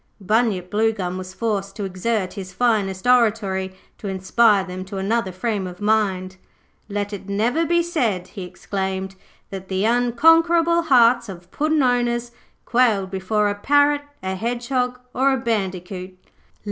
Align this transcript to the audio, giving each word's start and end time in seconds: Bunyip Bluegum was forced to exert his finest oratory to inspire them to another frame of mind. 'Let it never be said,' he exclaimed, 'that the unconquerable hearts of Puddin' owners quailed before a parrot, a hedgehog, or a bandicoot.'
Bunyip 0.19 0.71
Bluegum 0.71 1.15
was 1.19 1.35
forced 1.35 1.75
to 1.75 1.83
exert 1.83 2.33
his 2.33 2.53
finest 2.53 3.05
oratory 3.05 3.75
to 3.99 4.07
inspire 4.07 4.63
them 4.63 4.83
to 4.85 4.97
another 4.97 5.31
frame 5.31 5.67
of 5.67 5.79
mind. 5.79 6.37
'Let 6.89 7.13
it 7.13 7.29
never 7.29 7.67
be 7.67 7.83
said,' 7.83 8.29
he 8.29 8.41
exclaimed, 8.41 9.13
'that 9.51 9.67
the 9.67 9.85
unconquerable 9.85 10.81
hearts 10.81 11.29
of 11.29 11.51
Puddin' 11.51 11.83
owners 11.83 12.31
quailed 12.65 13.11
before 13.11 13.47
a 13.47 13.53
parrot, 13.53 14.01
a 14.23 14.33
hedgehog, 14.33 14.99
or 15.13 15.33
a 15.33 15.37
bandicoot.' 15.37 16.17